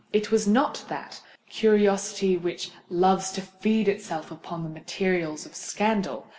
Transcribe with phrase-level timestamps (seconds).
[0.11, 6.25] It was not that curiosity which loves to feed itself upon the materials of scandal.